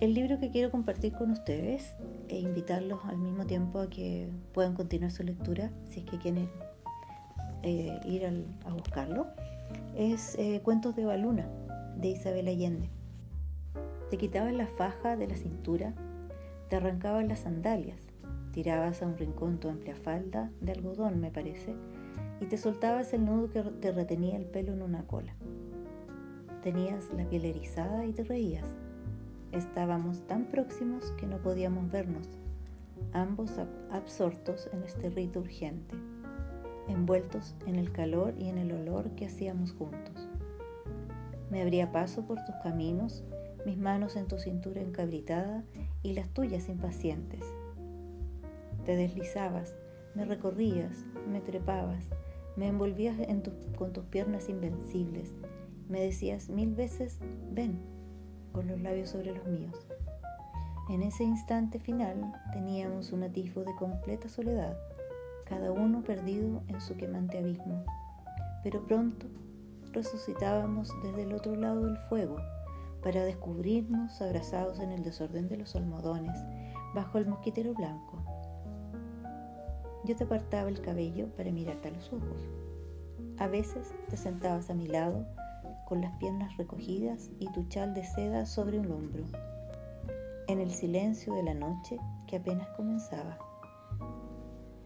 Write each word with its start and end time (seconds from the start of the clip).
El 0.00 0.12
libro 0.12 0.40
que 0.40 0.50
quiero 0.50 0.70
compartir 0.70 1.12
con 1.12 1.30
ustedes 1.30 1.94
e 2.28 2.38
invitarlos 2.38 3.00
al 3.04 3.16
mismo 3.16 3.46
tiempo 3.46 3.78
a 3.78 3.88
que 3.88 4.28
puedan 4.52 4.74
continuar 4.74 5.12
su 5.12 5.22
lectura, 5.22 5.70
si 5.88 6.00
es 6.00 6.06
que 6.06 6.18
quieren 6.18 6.50
eh, 7.62 8.00
ir 8.04 8.26
a 8.26 8.72
buscarlo, 8.72 9.28
es 9.96 10.36
eh, 10.38 10.60
Cuentos 10.64 10.96
de 10.96 11.04
Baluna, 11.04 11.48
de 11.96 12.08
Isabel 12.08 12.48
Allende. 12.48 12.90
Te 14.10 14.18
quitaban 14.18 14.58
la 14.58 14.66
faja 14.66 15.16
de 15.16 15.28
la 15.28 15.36
cintura, 15.36 15.94
te 16.68 16.76
arrancaban 16.76 17.28
las 17.28 17.40
sandalias, 17.40 18.00
tirabas 18.52 19.00
a 19.00 19.06
un 19.06 19.16
rincón 19.16 19.58
tu 19.58 19.68
amplia 19.68 19.94
falda, 19.94 20.50
de 20.60 20.72
algodón 20.72 21.20
me 21.20 21.30
parece, 21.30 21.74
y 22.40 22.46
te 22.46 22.58
soltabas 22.58 23.14
el 23.14 23.24
nudo 23.24 23.50
que 23.50 23.62
te 23.62 23.92
retenía 23.92 24.36
el 24.36 24.44
pelo 24.44 24.72
en 24.72 24.82
una 24.82 25.06
cola. 25.06 25.34
Tenías 26.62 27.10
la 27.16 27.28
piel 27.28 27.44
erizada 27.44 28.04
y 28.04 28.12
te 28.12 28.24
reías. 28.24 28.66
Estábamos 29.54 30.26
tan 30.26 30.46
próximos 30.46 31.12
que 31.12 31.28
no 31.28 31.38
podíamos 31.38 31.88
vernos, 31.88 32.26
ambos 33.12 33.52
absortos 33.92 34.68
en 34.72 34.82
este 34.82 35.10
rito 35.10 35.38
urgente, 35.38 35.94
envueltos 36.88 37.54
en 37.64 37.76
el 37.76 37.92
calor 37.92 38.34
y 38.36 38.48
en 38.48 38.58
el 38.58 38.72
olor 38.72 39.10
que 39.10 39.26
hacíamos 39.26 39.72
juntos. 39.72 40.28
Me 41.52 41.62
abría 41.62 41.92
paso 41.92 42.26
por 42.26 42.44
tus 42.44 42.56
caminos, 42.64 43.22
mis 43.64 43.78
manos 43.78 44.16
en 44.16 44.26
tu 44.26 44.38
cintura 44.38 44.80
encabritada 44.80 45.62
y 46.02 46.14
las 46.14 46.30
tuyas 46.30 46.68
impacientes. 46.68 47.44
Te 48.84 48.96
deslizabas, 48.96 49.76
me 50.16 50.24
recorrías, 50.24 51.04
me 51.30 51.40
trepabas, 51.40 52.08
me 52.56 52.66
envolvías 52.66 53.18
con 53.76 53.92
tus 53.92 54.04
piernas 54.06 54.48
invencibles, 54.48 55.32
me 55.88 56.00
decías 56.00 56.48
mil 56.48 56.74
veces, 56.74 57.20
ven, 57.52 57.93
con 58.54 58.68
los 58.68 58.80
labios 58.80 59.10
sobre 59.10 59.34
los 59.34 59.46
míos. 59.46 59.86
En 60.88 61.02
ese 61.02 61.24
instante 61.24 61.78
final 61.78 62.32
teníamos 62.52 63.12
un 63.12 63.24
atisbo 63.24 63.64
de 63.64 63.74
completa 63.74 64.28
soledad, 64.28 64.78
cada 65.44 65.72
uno 65.72 66.02
perdido 66.02 66.62
en 66.68 66.80
su 66.80 66.96
quemante 66.96 67.38
abismo, 67.38 67.84
pero 68.62 68.86
pronto 68.86 69.26
resucitábamos 69.92 70.90
desde 71.02 71.22
el 71.22 71.34
otro 71.34 71.56
lado 71.56 71.84
del 71.84 71.98
fuego 72.08 72.36
para 73.02 73.24
descubrirnos 73.24 74.20
abrazados 74.22 74.78
en 74.80 74.90
el 74.90 75.02
desorden 75.02 75.48
de 75.48 75.58
los 75.58 75.76
almohadones 75.76 76.38
bajo 76.94 77.18
el 77.18 77.26
mosquitero 77.26 77.74
blanco. 77.74 78.22
Yo 80.04 80.16
te 80.16 80.24
apartaba 80.24 80.68
el 80.68 80.80
cabello 80.80 81.28
para 81.36 81.50
mirarte 81.50 81.88
a 81.88 81.92
los 81.92 82.12
ojos. 82.12 82.48
A 83.38 83.48
veces 83.48 83.94
te 84.08 84.16
sentabas 84.16 84.70
a 84.70 84.74
mi 84.74 84.86
lado 84.86 85.26
con 85.86 86.00
las 86.00 86.16
piernas 86.18 86.56
recogidas 86.56 87.30
y 87.38 87.50
tu 87.52 87.64
chal 87.68 87.94
de 87.94 88.04
seda 88.04 88.46
sobre 88.46 88.78
un 88.78 88.90
hombro, 88.90 89.24
en 90.48 90.60
el 90.60 90.70
silencio 90.70 91.34
de 91.34 91.42
la 91.42 91.54
noche 91.54 91.98
que 92.26 92.36
apenas 92.36 92.68
comenzaba. 92.76 93.38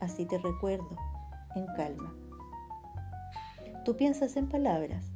Así 0.00 0.26
te 0.26 0.38
recuerdo, 0.38 0.96
en 1.54 1.66
calma. 1.76 2.14
Tú 3.84 3.96
piensas 3.96 4.36
en 4.36 4.48
palabras. 4.48 5.12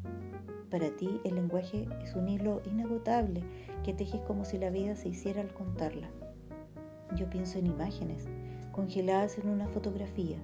Para 0.71 0.91
ti 0.97 1.21
el 1.25 1.37
lenguaje 1.37 1.89
es 2.03 2.15
un 2.15 2.29
hilo 2.29 2.61
inagotable 2.67 3.45
que 3.85 3.95
tejes 3.95 4.21
como 4.23 4.45
si 4.45 4.59
la 4.59 4.71
vida 4.71 4.97
se 4.97 5.09
hiciera 5.09 5.41
al 5.41 5.55
contarla. 5.55 6.09
Yo 7.15 7.31
pienso 7.31 7.59
en 7.59 7.67
imágenes 7.67 8.27
congeladas 8.73 9.39
en 9.39 9.49
una 9.49 9.69
fotografía. 9.69 10.37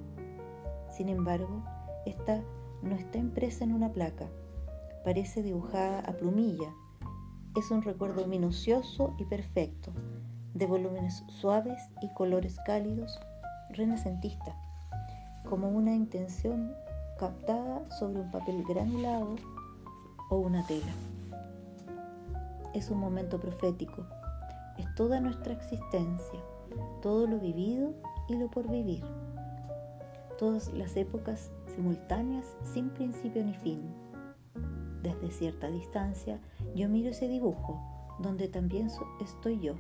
Sin 0.89 1.09
embargo, 1.09 1.63
esta 2.07 2.43
no 2.83 2.95
está 2.95 3.19
impresa 3.19 3.63
en 3.65 3.75
una 3.75 3.93
placa, 3.93 4.29
parece 5.05 5.43
dibujada 5.43 6.01
a 6.01 6.13
plumilla. 6.13 6.73
Es 7.57 7.71
un 7.71 7.83
recuerdo 7.83 8.27
minucioso 8.27 9.15
y 9.19 9.25
perfecto, 9.25 9.93
de 10.55 10.67
volúmenes 10.67 11.25
suaves 11.29 11.83
y 12.01 12.13
colores 12.15 12.57
cálidos, 12.65 13.19
renacentista, 13.71 14.57
como 15.49 15.69
una 15.69 15.95
intención 15.95 16.73
captada 17.19 17.89
sobre 17.99 18.21
un 18.21 18.31
papel 18.31 18.65
granulado 18.65 19.37
o 20.31 20.37
una 20.37 20.67
tela. 20.67 20.93
Es 22.75 22.91
un 22.91 22.99
momento 22.99 23.39
profético, 23.39 24.07
es 24.79 24.87
toda 24.95 25.21
nuestra 25.21 25.53
existencia, 25.53 26.41
todo 27.03 27.27
lo 27.27 27.39
vivido 27.39 27.93
y 28.29 28.37
lo 28.37 28.51
por 28.51 28.71
vivir. 28.71 29.05
Todas 30.39 30.73
las 30.73 30.97
épocas 30.97 31.51
simultáneas 31.75 32.47
sin 32.65 32.89
principio 32.91 33.45
ni 33.45 33.55
fin. 33.55 34.12
Desde 35.03 35.31
cierta 35.31 35.69
distancia 35.69 36.41
yo 36.75 36.89
miro 36.89 37.11
ese 37.11 37.29
dibujo 37.29 37.81
donde 38.21 38.49
también 38.49 38.89
estoy 39.21 39.59
yo. 39.61 39.75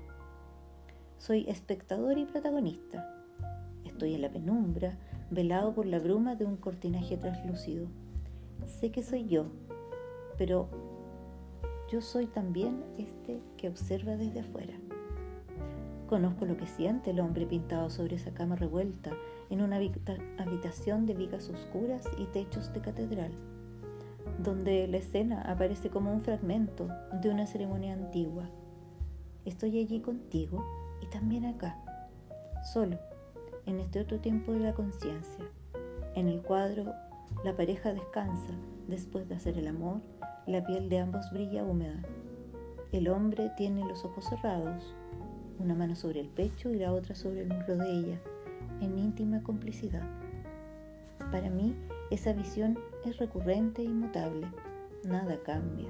Soy 1.19 1.49
espectador 1.49 2.19
y 2.19 2.27
protagonista. 2.27 3.09
Estoy 3.85 4.15
en 4.15 4.23
la 4.23 4.33
penumbra, 4.33 4.99
velado 5.31 5.75
por 5.75 5.87
la 5.87 6.01
bruma 6.01 6.35
de 6.35 6.45
un 6.45 6.57
cortinaje 6.57 7.17
translúcido. 7.17 7.87
Sé 8.67 8.91
que 8.91 9.03
soy 9.03 9.27
yo, 9.27 9.47
pero 10.39 10.69
yo 11.89 12.01
soy 12.01 12.27
también 12.27 12.83
este 12.99 13.41
que 13.57 13.69
observa 13.69 14.17
desde 14.17 14.41
afuera. 14.41 14.75
Conozco 16.09 16.45
lo 16.45 16.57
que 16.57 16.67
siente 16.67 17.11
el 17.11 17.21
hombre 17.21 17.47
pintado 17.47 17.89
sobre 17.91 18.17
esa 18.17 18.35
cama 18.35 18.57
revuelta 18.57 19.13
en 19.51 19.63
una 19.63 19.77
habitación 19.77 21.07
de 21.07 21.15
vigas 21.15 21.49
oscuras 21.49 22.07
y 22.19 22.27
techos 22.27 22.73
de 22.73 22.81
catedral, 22.81 23.33
donde 24.39 24.87
la 24.89 24.99
escena 24.99 25.43
aparece 25.43 25.91
como 25.91 26.13
un 26.13 26.23
fragmento 26.23 26.89
de 27.21 27.31
una 27.31 27.47
ceremonia 27.47 27.95
antigua. 27.95 28.49
Estoy 29.45 29.79
allí 29.79 30.01
contigo 30.01 30.65
y 31.01 31.07
también 31.07 31.45
acá, 31.45 31.77
solo, 32.73 32.99
en 33.67 33.81
este 33.81 34.01
otro 34.01 34.21
tiempo 34.21 34.53
de 34.53 34.61
la 34.61 34.75
conciencia. 34.75 35.45
En 36.15 36.29
el 36.29 36.43
cuadro, 36.43 36.93
la 37.45 37.57
pareja 37.57 37.93
descansa 37.93 38.53
después 38.89 39.29
de 39.29 39.37
hacer 39.37 39.59
el 39.59 39.69
amor, 39.69 40.01
la 40.47 40.65
piel 40.65 40.89
de 40.89 40.99
ambos 40.99 41.31
brilla 41.33 41.65
húmeda. 41.65 42.03
El 42.93 43.09
hombre 43.09 43.51
tiene 43.57 43.87
los 43.87 44.05
ojos 44.05 44.27
cerrados, 44.27 44.95
una 45.59 45.75
mano 45.75 45.97
sobre 45.97 46.21
el 46.21 46.29
pecho 46.29 46.71
y 46.71 46.79
la 46.79 46.93
otra 46.93 47.15
sobre 47.15 47.43
el 47.43 47.49
muslo 47.49 47.77
de 47.77 47.91
ella, 47.91 48.21
en 48.81 48.99
íntima 48.99 49.43
complicidad. 49.43 50.03
Para 51.31 51.49
mí, 51.49 51.75
esa 52.13 52.35
visión 52.35 52.79
es 53.07 53.17
recurrente 53.17 53.81
e 53.81 53.87
inmutable. 53.87 54.47
Nada 55.05 55.39
cambia. 55.45 55.89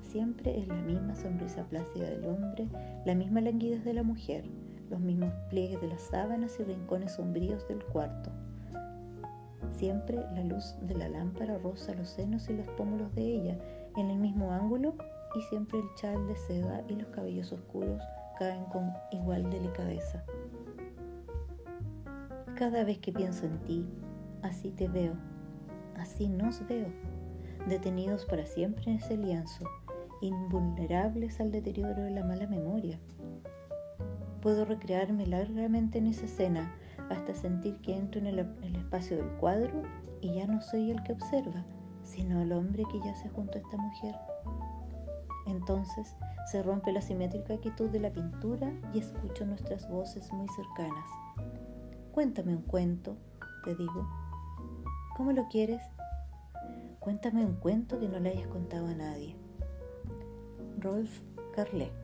Siempre 0.00 0.56
es 0.56 0.68
la 0.68 0.80
misma 0.82 1.16
sonrisa 1.16 1.64
plácida 1.64 2.10
del 2.10 2.24
hombre, 2.26 2.68
la 3.04 3.16
misma 3.16 3.40
languidez 3.40 3.84
de 3.84 3.94
la 3.94 4.04
mujer, 4.04 4.44
los 4.88 5.00
mismos 5.00 5.32
pliegues 5.50 5.80
de 5.80 5.88
las 5.88 6.02
sábanas 6.02 6.60
y 6.60 6.62
rincones 6.62 7.14
sombríos 7.14 7.66
del 7.66 7.82
cuarto. 7.86 8.30
Siempre 9.72 10.16
la 10.34 10.44
luz 10.44 10.76
de 10.82 10.94
la 10.94 11.08
lámpara 11.08 11.58
roza 11.58 11.92
los 11.94 12.08
senos 12.08 12.48
y 12.48 12.52
los 12.52 12.68
pómulos 12.68 13.12
de 13.16 13.22
ella 13.22 13.58
en 13.96 14.10
el 14.10 14.18
mismo 14.18 14.52
ángulo 14.52 14.94
y 15.34 15.42
siempre 15.42 15.80
el 15.80 15.88
chal 15.96 16.28
de 16.28 16.36
seda 16.36 16.84
y 16.88 16.94
los 16.94 17.08
cabellos 17.08 17.50
oscuros 17.52 18.00
caen 18.38 18.64
con 18.66 18.92
igual 19.10 19.50
delicadeza. 19.50 20.22
Cada 22.54 22.84
vez 22.84 22.98
que 22.98 23.12
pienso 23.12 23.46
en 23.46 23.58
ti, 23.62 23.86
así 24.42 24.70
te 24.70 24.86
veo, 24.86 25.14
así 25.96 26.28
nos 26.28 26.66
veo, 26.66 26.88
detenidos 27.68 28.24
para 28.24 28.46
siempre 28.46 28.84
en 28.86 28.98
ese 28.98 29.16
lienzo, 29.16 29.64
invulnerables 30.20 31.40
al 31.40 31.50
deterioro 31.50 32.02
de 32.02 32.10
la 32.10 32.24
mala 32.24 32.46
memoria. 32.46 32.98
Puedo 34.40 34.64
recrearme 34.64 35.26
largamente 35.26 35.98
en 35.98 36.06
esa 36.06 36.26
escena 36.26 36.74
hasta 37.10 37.34
sentir 37.34 37.80
que 37.80 37.96
entro 37.96 38.20
en 38.20 38.26
el, 38.26 38.38
espacio 38.76 39.16
del 39.16 39.28
cuadro 39.36 39.82
y 40.20 40.34
ya 40.34 40.46
no 40.46 40.60
soy 40.60 40.90
el 40.90 41.02
que 41.02 41.12
observa, 41.12 41.64
sino 42.02 42.42
el 42.42 42.52
hombre 42.52 42.84
que 42.90 43.00
yace 43.00 43.28
junto 43.30 43.58
a 43.58 43.62
esta 43.62 43.76
mujer. 43.76 44.14
Entonces 45.46 46.16
se 46.50 46.62
rompe 46.62 46.92
la 46.92 47.00
simétrica 47.00 47.58
quietud 47.58 47.90
de 47.90 48.00
la 48.00 48.12
pintura 48.12 48.72
y 48.92 48.98
escucho 48.98 49.44
nuestras 49.46 49.88
voces 49.88 50.32
muy 50.32 50.48
cercanas. 50.48 51.08
Cuéntame 52.12 52.54
un 52.54 52.62
cuento, 52.62 53.16
te 53.64 53.74
digo. 53.74 54.23
¿Cómo 55.16 55.32
lo 55.32 55.48
quieres? 55.48 55.80
Cuéntame 56.98 57.44
un 57.44 57.54
cuento 57.54 58.00
que 58.00 58.08
no 58.08 58.18
le 58.18 58.30
hayas 58.30 58.48
contado 58.48 58.88
a 58.88 58.94
nadie. 58.94 59.36
Rolf 60.78 61.20
Carlet 61.54 62.03